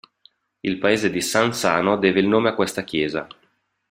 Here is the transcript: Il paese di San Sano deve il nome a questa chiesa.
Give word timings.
Il 0.63 0.79
paese 0.79 1.11
di 1.11 1.21
San 1.21 1.53
Sano 1.53 1.95
deve 1.95 2.21
il 2.21 2.25
nome 2.27 2.49
a 2.49 2.55
questa 2.55 2.83
chiesa. 2.83 3.27